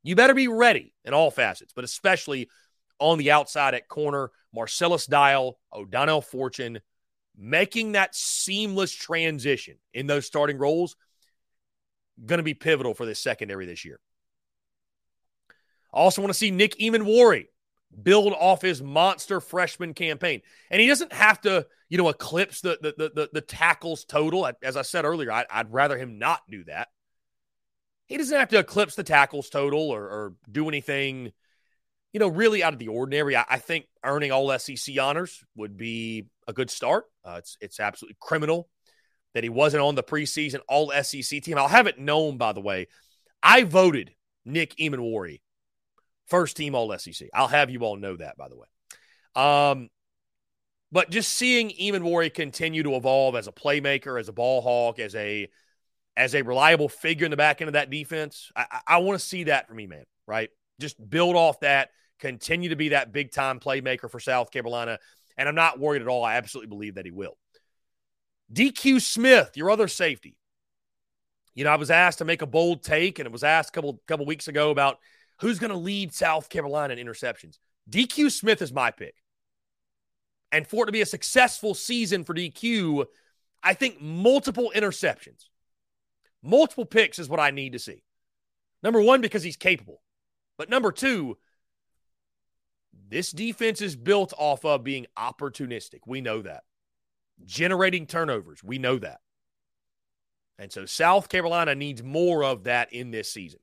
you 0.04 0.16
better 0.16 0.34
be 0.34 0.48
ready 0.48 0.94
in 1.06 1.14
all 1.14 1.32
facets, 1.32 1.74
but 1.74 1.84
especially 1.84 2.50
on 3.00 3.18
the 3.18 3.32
outside 3.32 3.74
at 3.74 3.88
corner, 3.88 4.32
Marcellus 4.54 5.06
Dial, 5.06 5.58
O'Donnell 5.72 6.22
Fortune, 6.22 6.80
making 7.38 7.94
that 7.94 8.16
seamless 8.16 8.92
transition 8.92 9.78
in 9.94 10.08
those 10.08 10.26
starting 10.26 10.58
roles, 10.58 10.96
going 12.26 12.38
to 12.38 12.44
be 12.44 12.54
pivotal 12.54 12.94
for 12.94 13.06
this 13.06 13.20
secondary 13.20 13.66
this 13.66 13.86
year. 13.86 14.00
I 15.94 15.98
also 15.98 16.22
want 16.22 16.32
to 16.32 16.38
see 16.38 16.52
Nick 16.52 16.78
Emmanwori 16.80 17.48
build 18.02 18.34
off 18.34 18.62
his 18.62 18.82
monster 18.82 19.40
freshman 19.40 19.94
campaign. 19.94 20.42
And 20.70 20.82
he 20.82 20.88
doesn't 20.88 21.14
have 21.14 21.42
to, 21.42 21.68
you 21.90 21.98
know, 21.98 22.10
eclipse 22.10 22.62
the 22.62 22.78
the 22.82 23.12
the, 23.14 23.30
the 23.34 23.42
tackles 23.42 24.06
total. 24.06 24.50
As 24.64 24.78
I 24.78 24.82
said 24.82 25.06
earlier, 25.06 25.32
I, 25.32 25.46
would 25.58 25.74
rather 25.74 25.98
him 25.98 26.20
not 26.20 26.42
do 26.50 26.64
that. 26.66 26.90
He 28.08 28.18
doesn't 28.18 28.38
have 28.38 28.50
to 28.50 28.60
eclipse 28.60 28.96
the 28.96 29.04
tackles 29.04 29.50
total 29.50 29.90
or, 29.90 30.04
or 30.04 30.34
do 30.52 30.68
anything, 30.68 31.32
you 32.12 32.20
know, 32.20 32.28
really 32.28 32.62
out 32.62 32.74
of 32.74 32.80
the 32.80 32.90
ordinary. 32.90 33.38
I, 33.38 33.46
I, 33.50 33.58
think 33.58 33.86
earning 34.04 34.34
all 34.34 34.58
SEC 34.60 35.00
honors 35.00 35.44
would 35.56 35.78
be 35.78 36.28
a 36.46 36.54
good 36.54 36.70
start. 36.70 37.06
Uh, 37.24 37.36
it's 37.38 37.58
it's 37.62 37.80
absolutely 37.80 38.18
criminal 38.20 38.70
that 39.34 39.44
he 39.44 39.50
wasn't 39.50 39.84
on 39.84 39.96
the 39.96 40.04
preseason 40.04 40.60
all 40.68 40.92
SEC 41.04 41.42
team. 41.42 41.58
I'll 41.58 41.68
have 41.68 41.88
it 41.88 42.00
known, 42.00 42.38
by 42.38 42.52
the 42.52 42.60
way, 42.60 42.88
I 43.42 43.64
voted 43.64 44.12
Nick 44.46 44.76
Emmanwori 44.76 45.40
first 46.32 46.58
team 46.58 46.74
all 46.74 46.98
SEC. 46.98 47.28
I'll 47.34 47.48
have 47.48 47.70
you 47.70 47.82
all 47.82 47.98
know 47.98 48.16
that, 48.16 48.38
by 48.38 48.48
the 48.48 48.56
way. 48.56 48.68
Um, 49.36 49.90
but 50.92 51.10
just 51.10 51.34
seeing 51.34 51.70
Eamon 51.70 52.02
Emmanwori 52.02 52.34
continue 52.34 52.84
to 52.84 52.96
evolve 52.96 53.36
as 53.36 53.48
a 53.48 53.52
playmaker, 53.52 54.20
as 54.20 54.30
a 54.30 54.34
ball 54.34 54.62
hawk, 54.62 54.98
as 54.98 55.14
a 55.14 55.48
as 56.18 56.36
a 56.36 56.42
reliable 56.42 56.90
figure 56.90 57.26
in 57.26 57.32
the 57.32 57.38
back 57.38 57.62
end 57.62 57.70
of 57.70 57.74
that 57.74 57.90
defense. 57.90 58.52
I, 58.56 58.82
I, 58.86 58.98
want 58.98 59.18
to 59.18 59.26
see 59.26 59.46
that 59.46 59.68
from 59.68 59.78
man, 59.78 60.04
right? 60.28 60.50
Just 60.80 60.98
build 61.10 61.38
off 61.38 61.62
that, 61.62 61.92
continue 62.20 62.70
to 62.70 62.76
be 62.76 62.90
that 62.90 63.14
big 63.14 63.32
time 63.32 63.62
playmaker 63.62 64.12
for 64.12 64.20
South 64.20 64.52
Carolina. 64.52 65.00
And 65.38 65.48
I'm 65.48 65.56
not 65.56 65.80
worried 65.80 66.02
at 66.02 66.10
all. 66.10 66.26
I 66.26 66.36
absolutely 66.36 66.68
believe 66.68 66.96
that 66.96 67.06
he 67.06 67.12
will. 67.12 67.38
DQ 68.54 69.00
Smith, 69.00 69.52
your 69.56 69.72
other 69.72 69.88
safety. 69.88 70.36
You 71.56 71.64
know, 71.64 71.72
I 71.72 71.78
was 71.78 71.92
asked 71.92 72.18
to 72.18 72.26
make 72.26 72.42
a 72.42 72.48
bold 72.48 72.84
take, 72.84 73.20
and 73.20 73.26
it 73.26 73.32
was 73.32 73.44
asked 73.44 73.70
a 73.70 73.72
couple 73.72 74.02
couple 74.08 74.26
weeks 74.26 74.50
ago 74.50 74.70
about 74.70 75.00
who's 75.42 75.60
going 75.60 75.72
to 75.72 75.78
lead 75.78 76.14
South 76.14 76.50
Carolina 76.50 76.94
in 76.94 77.06
interceptions. 77.06 77.58
DQ 77.90 78.32
Smith 78.32 78.62
is 78.62 78.72
my 78.72 78.92
pick. 78.92 79.16
And 80.52 80.68
for 80.68 80.84
it 80.84 80.88
to 80.88 80.92
be 80.92 81.02
a 81.02 81.06
successful 81.06 81.74
season 81.74 82.24
for 82.24 82.34
DQ, 82.34 83.06
I 83.64 83.74
think 83.74 84.02
multiple 84.02 84.72
interceptions 84.76 85.46
Multiple 86.44 86.86
picks 86.86 87.20
is 87.20 87.30
what 87.30 87.40
I 87.40 87.52
need 87.52 87.74
to 87.74 87.80
see. 87.80 88.04
Number 88.82 89.02
one, 89.02 89.22
because 89.22 89.44
he's 89.44 89.58
capable. 89.58 90.02
But 90.58 90.70
number 90.70 90.92
two, 90.92 91.38
this 93.10 93.32
defense 93.32 93.82
is 93.82 93.96
built 93.96 94.34
off 94.38 94.66
of 94.66 94.84
being 94.84 95.06
opportunistic. 95.18 96.00
We 96.08 96.22
know 96.22 96.42
that. 96.42 96.64
Generating 97.46 98.08
turnovers. 98.08 98.64
We 98.64 98.80
know 98.80 98.98
that. 98.98 99.20
And 100.58 100.72
so 100.72 100.86
South 100.86 101.30
Carolina 101.30 101.76
needs 101.76 102.04
more 102.04 102.44
of 102.44 102.64
that 102.64 102.94
in 102.94 103.12
this 103.12 103.32
season. 103.32 103.60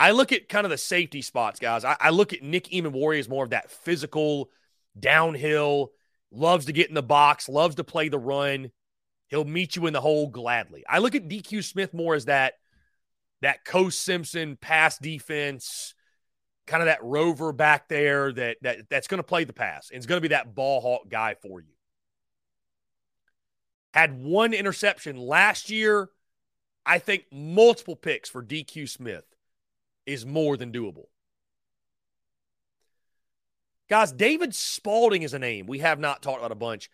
I 0.00 0.12
look 0.12 0.32
at 0.32 0.48
kind 0.48 0.64
of 0.64 0.70
the 0.70 0.78
safety 0.78 1.20
spots, 1.20 1.60
guys. 1.60 1.84
I, 1.84 1.94
I 2.00 2.08
look 2.08 2.32
at 2.32 2.42
Nick 2.42 2.68
Emmanwori 2.68 3.18
as 3.18 3.28
more 3.28 3.44
of 3.44 3.50
that 3.50 3.70
physical, 3.70 4.48
downhill, 4.98 5.92
loves 6.32 6.64
to 6.66 6.72
get 6.72 6.88
in 6.88 6.94
the 6.94 7.02
box, 7.02 7.50
loves 7.50 7.74
to 7.74 7.84
play 7.84 8.08
the 8.08 8.18
run. 8.18 8.70
He'll 9.28 9.44
meet 9.44 9.76
you 9.76 9.86
in 9.86 9.92
the 9.92 10.00
hole 10.00 10.28
gladly. 10.28 10.84
I 10.88 11.00
look 11.00 11.14
at 11.14 11.28
DQ 11.28 11.62
Smith 11.62 11.92
more 11.92 12.14
as 12.14 12.24
that 12.24 12.54
that 13.42 13.66
Coast 13.66 14.00
Simpson 14.00 14.56
pass 14.56 14.96
defense, 14.96 15.94
kind 16.66 16.82
of 16.82 16.86
that 16.86 17.04
rover 17.04 17.52
back 17.52 17.86
there 17.88 18.32
that 18.32 18.56
that 18.62 18.88
that's 18.88 19.06
going 19.06 19.18
to 19.18 19.22
play 19.22 19.44
the 19.44 19.52
pass 19.52 19.90
and 19.90 19.98
it's 19.98 20.06
going 20.06 20.16
to 20.16 20.26
be 20.26 20.34
that 20.34 20.54
ball 20.54 20.80
hawk 20.80 21.10
guy 21.10 21.34
for 21.42 21.60
you. 21.60 21.74
Had 23.92 24.18
one 24.18 24.54
interception 24.54 25.18
last 25.18 25.68
year. 25.68 26.08
I 26.86 26.98
think 26.98 27.26
multiple 27.30 27.96
picks 27.96 28.30
for 28.30 28.42
DQ 28.42 28.88
Smith 28.88 29.29
is 30.06 30.26
more 30.26 30.56
than 30.56 30.72
doable. 30.72 31.06
Guys, 33.88 34.12
David 34.12 34.54
Spalding 34.54 35.22
is 35.22 35.34
a 35.34 35.38
name 35.38 35.66
we 35.66 35.80
have 35.80 35.98
not 35.98 36.22
talked 36.22 36.38
about 36.38 36.52
a 36.52 36.56
bunch. 36.56 36.88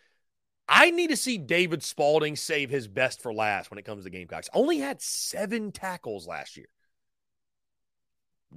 I 0.68 0.90
need 0.90 1.10
to 1.10 1.16
see 1.16 1.38
David 1.38 1.82
Spalding 1.82 2.36
save 2.36 2.70
his 2.70 2.88
best 2.88 3.22
for 3.22 3.32
last 3.32 3.70
when 3.70 3.78
it 3.78 3.84
comes 3.84 4.04
to 4.04 4.10
Gamecocks. 4.10 4.48
Only 4.52 4.78
had 4.78 5.00
seven 5.00 5.72
tackles 5.72 6.26
last 6.26 6.56
year. 6.56 6.66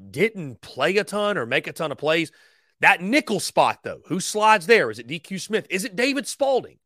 Didn't 0.09 0.61
play 0.61 0.97
a 0.97 1.03
ton 1.03 1.37
or 1.37 1.45
make 1.45 1.67
a 1.67 1.73
ton 1.73 1.91
of 1.91 1.97
plays. 1.97 2.31
That 2.79 3.01
nickel 3.01 3.39
spot, 3.39 3.79
though, 3.83 4.01
who 4.05 4.19
slides 4.19 4.65
there? 4.65 4.89
Is 4.89 4.99
it 4.99 5.07
DQ 5.07 5.41
Smith? 5.41 5.67
Is 5.69 5.83
it 5.83 5.95
David 5.95 6.27
Spalding? 6.27 6.77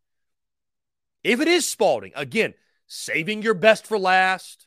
If 1.24 1.40
it 1.40 1.48
is 1.48 1.68
Spalding, 1.68 2.12
again, 2.16 2.54
saving 2.88 3.44
your 3.44 3.54
best 3.54 3.86
for 3.86 4.00
last, 4.00 4.66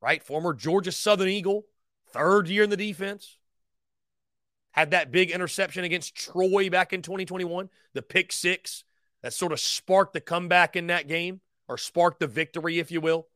right? 0.00 0.22
Former 0.22 0.54
Georgia 0.54 0.90
Southern 0.90 1.28
Eagle, 1.28 1.66
third 2.16 2.48
year 2.48 2.62
in 2.62 2.70
the 2.70 2.76
defense. 2.76 3.36
Had 4.72 4.90
that 4.90 5.10
big 5.10 5.30
interception 5.30 5.84
against 5.84 6.14
Troy 6.14 6.68
back 6.68 6.92
in 6.92 7.00
2021, 7.00 7.70
the 7.94 8.02
pick 8.02 8.30
six 8.30 8.84
that 9.22 9.32
sort 9.32 9.52
of 9.52 9.60
sparked 9.60 10.12
the 10.12 10.20
comeback 10.20 10.76
in 10.76 10.88
that 10.88 11.08
game 11.08 11.40
or 11.66 11.78
sparked 11.78 12.20
the 12.20 12.26
victory, 12.26 12.78
if 12.78 12.90
you 12.90 13.00
will. 13.00 13.26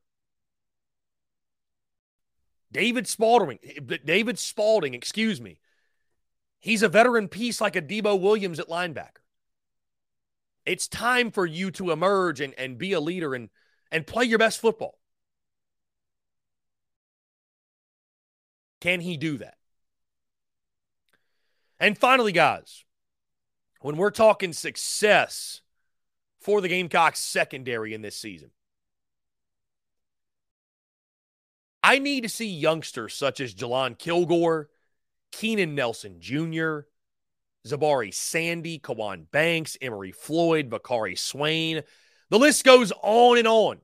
David 2.73 3.09
Spalding, 3.09 3.59
David 4.05 4.39
Spalding, 4.39 4.95
excuse 4.95 5.41
me. 5.41 5.59
He's 6.61 6.83
a 6.83 6.89
veteran 6.89 7.27
piece 7.27 7.61
like 7.61 7.75
a 7.75 7.83
Debo 7.83 8.21
Williams 8.21 8.61
at 8.61 8.69
linebacker. 8.69 9.23
It's 10.67 10.87
time 10.87 11.31
for 11.31 11.47
you 11.47 11.71
to 11.73 11.91
emerge 11.91 12.41
and, 12.41 12.55
and 12.59 12.79
be 12.79 12.93
a 12.93 13.01
leader 13.01 13.35
and, 13.35 13.49
and 13.91 14.07
play 14.07 14.27
your 14.27 14.39
best 14.39 14.61
football. 14.61 15.00
Can 18.81 19.01
he 19.01 19.17
do 19.17 19.39
that? 19.39 19.57
And 21.79 21.97
finally, 21.97 22.33
guys, 22.33 22.85
when 23.81 23.97
we're 23.97 24.11
talking 24.11 24.53
success 24.53 25.63
for 26.41 26.61
the 26.61 26.69
Gamecocks 26.69 27.21
secondary 27.21 27.95
in 27.95 28.03
this 28.03 28.17
season, 28.17 28.51
I 31.83 31.99
need 31.99 32.23
to 32.23 32.29
see 32.29 32.47
youngsters 32.47 33.15
such 33.15 33.41
as 33.41 33.55
Jalon 33.55 33.99
Kilgore, 33.99 34.69
Keenan 35.33 35.75
Nelson 35.75 36.21
Jr., 36.21 36.81
Zahbari 37.67 38.13
Sandy, 38.13 38.79
Kawan 38.79 39.31
Banks, 39.31 39.77
Emory 39.81 40.13
Floyd, 40.13 40.71
Vicari 40.71 41.19
Swain. 41.19 41.83
The 42.31 42.39
list 42.39 42.65
goes 42.65 42.93
on 43.03 43.39
and 43.39 43.49
on. 43.49 43.81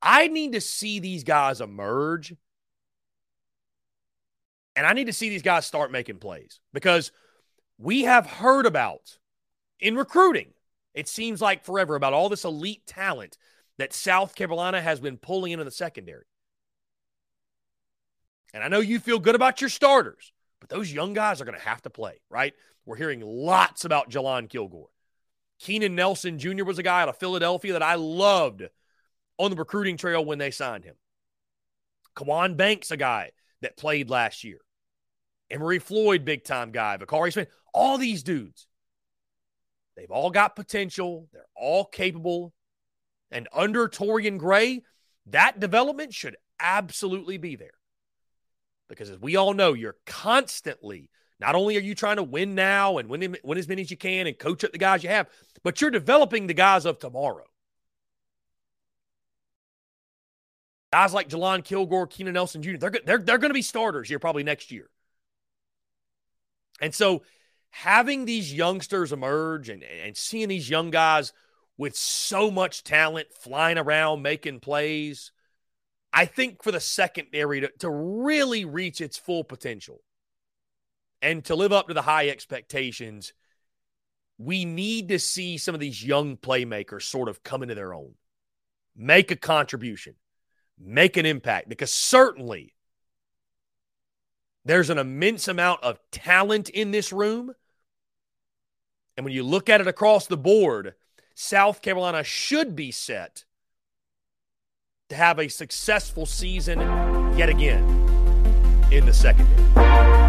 I 0.00 0.28
need 0.28 0.52
to 0.52 0.60
see 0.60 0.98
these 0.98 1.24
guys 1.24 1.60
emerge. 1.60 2.34
And 4.76 4.86
I 4.86 4.92
need 4.92 5.06
to 5.06 5.12
see 5.12 5.30
these 5.30 5.42
guys 5.42 5.66
start 5.66 5.90
making 5.90 6.18
plays 6.18 6.60
because 6.74 7.10
we 7.78 8.02
have 8.02 8.26
heard 8.26 8.66
about 8.66 9.18
in 9.80 9.96
recruiting, 9.96 10.52
it 10.94 11.08
seems 11.08 11.40
like 11.40 11.64
forever, 11.64 11.96
about 11.96 12.12
all 12.12 12.28
this 12.28 12.44
elite 12.44 12.86
talent 12.86 13.38
that 13.78 13.94
South 13.94 14.34
Carolina 14.34 14.80
has 14.80 15.00
been 15.00 15.16
pulling 15.16 15.52
into 15.52 15.64
the 15.64 15.70
secondary. 15.70 16.26
And 18.54 18.62
I 18.62 18.68
know 18.68 18.80
you 18.80 19.00
feel 19.00 19.18
good 19.18 19.34
about 19.34 19.60
your 19.60 19.70
starters, 19.70 20.32
but 20.60 20.68
those 20.68 20.92
young 20.92 21.14
guys 21.14 21.40
are 21.40 21.44
going 21.44 21.58
to 21.58 21.64
have 21.64 21.82
to 21.82 21.90
play, 21.90 22.20
right? 22.30 22.54
We're 22.84 22.96
hearing 22.96 23.20
lots 23.20 23.84
about 23.84 24.10
Jalon 24.10 24.48
Kilgore. 24.48 24.88
Keenan 25.58 25.94
Nelson 25.94 26.38
Jr. 26.38 26.64
was 26.64 26.78
a 26.78 26.82
guy 26.82 27.02
out 27.02 27.08
of 27.08 27.18
Philadelphia 27.18 27.72
that 27.72 27.82
I 27.82 27.94
loved 27.94 28.62
on 29.38 29.50
the 29.50 29.56
recruiting 29.56 29.96
trail 29.96 30.24
when 30.24 30.38
they 30.38 30.50
signed 30.50 30.84
him. 30.84 30.96
Kawan 32.14 32.56
Banks, 32.56 32.90
a 32.90 32.96
guy 32.96 33.32
that 33.62 33.76
played 33.76 34.10
last 34.10 34.44
year. 34.44 34.58
Emory 35.50 35.78
Floyd, 35.78 36.24
big 36.24 36.44
time 36.44 36.70
guy. 36.72 36.96
Bakari 36.96 37.32
Smith, 37.32 37.48
all 37.72 37.98
these 37.98 38.22
dudes. 38.22 38.66
They've 39.96 40.10
all 40.10 40.30
got 40.30 40.56
potential. 40.56 41.28
They're 41.32 41.46
all 41.56 41.84
capable. 41.84 42.52
And 43.30 43.48
under 43.52 43.88
Torrian 43.88 44.38
Gray, 44.38 44.82
that 45.26 45.58
development 45.58 46.14
should 46.14 46.36
absolutely 46.60 47.38
be 47.38 47.56
there. 47.56 47.70
Because 48.88 49.10
as 49.10 49.18
we 49.18 49.36
all 49.36 49.54
know, 49.54 49.72
you're 49.72 49.96
constantly 50.06 51.10
not 51.38 51.54
only 51.54 51.76
are 51.76 51.80
you 51.80 51.94
trying 51.94 52.16
to 52.16 52.22
win 52.22 52.54
now 52.54 52.98
and 52.98 53.08
win, 53.08 53.36
win 53.42 53.58
as 53.58 53.68
many 53.68 53.82
as 53.82 53.90
you 53.90 53.96
can 53.96 54.26
and 54.26 54.38
coach 54.38 54.64
up 54.64 54.72
the 54.72 54.78
guys 54.78 55.02
you 55.02 55.10
have, 55.10 55.28
but 55.62 55.80
you're 55.80 55.90
developing 55.90 56.46
the 56.46 56.54
guys 56.54 56.86
of 56.86 56.98
tomorrow. 56.98 57.44
Guys 60.92 61.12
like 61.12 61.28
Jalon 61.28 61.62
Kilgore, 61.62 62.06
Keenan 62.06 62.34
Nelson 62.34 62.62
Jr., 62.62 62.78
they're, 62.78 62.90
they're, 63.04 63.18
they're 63.18 63.38
going 63.38 63.50
to 63.50 63.54
be 63.54 63.62
starters 63.62 64.08
here 64.08 64.18
probably 64.18 64.44
next 64.44 64.70
year. 64.70 64.88
And 66.80 66.94
so 66.94 67.22
having 67.70 68.24
these 68.24 68.52
youngsters 68.52 69.12
emerge 69.12 69.68
and, 69.68 69.82
and 69.82 70.16
seeing 70.16 70.48
these 70.48 70.70
young 70.70 70.90
guys 70.90 71.32
with 71.78 71.96
so 71.96 72.50
much 72.50 72.84
talent 72.84 73.28
flying 73.32 73.78
around, 73.78 74.22
making 74.22 74.60
plays, 74.60 75.32
I 76.12 76.24
think 76.24 76.62
for 76.62 76.72
the 76.72 76.80
secondary 76.80 77.60
to, 77.60 77.70
to 77.80 77.90
really 77.90 78.64
reach 78.64 79.00
its 79.00 79.18
full 79.18 79.44
potential 79.44 80.00
and 81.20 81.44
to 81.44 81.54
live 81.54 81.72
up 81.72 81.88
to 81.88 81.94
the 81.94 82.02
high 82.02 82.28
expectations, 82.28 83.32
we 84.38 84.64
need 84.64 85.08
to 85.08 85.18
see 85.18 85.58
some 85.58 85.74
of 85.74 85.80
these 85.80 86.04
young 86.04 86.36
playmakers 86.36 87.02
sort 87.02 87.28
of 87.28 87.42
come 87.42 87.62
into 87.62 87.74
their 87.74 87.94
own, 87.94 88.14
make 88.94 89.30
a 89.30 89.36
contribution, 89.36 90.14
make 90.78 91.16
an 91.16 91.26
impact, 91.26 91.68
because 91.68 91.92
certainly 91.92 92.74
there's 94.66 94.90
an 94.90 94.98
immense 94.98 95.46
amount 95.46 95.82
of 95.84 95.98
talent 96.10 96.68
in 96.68 96.90
this 96.90 97.12
room. 97.12 97.54
And 99.16 99.24
when 99.24 99.32
you 99.32 99.44
look 99.44 99.70
at 99.70 99.80
it 99.80 99.86
across 99.86 100.26
the 100.26 100.36
board, 100.36 100.94
South 101.34 101.80
Carolina 101.80 102.24
should 102.24 102.74
be 102.74 102.90
set 102.90 103.44
to 105.08 105.14
have 105.14 105.38
a 105.38 105.48
successful 105.48 106.26
season 106.26 106.80
yet 107.38 107.48
again 107.48 107.84
in 108.90 109.06
the 109.06 109.14
secondary. 109.14 110.25